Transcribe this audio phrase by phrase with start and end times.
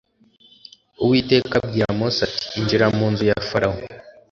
[1.03, 3.79] Uwiteka abwira mose ati injira mu nzu ya farawo